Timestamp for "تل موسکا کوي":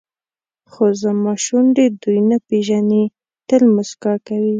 3.47-4.49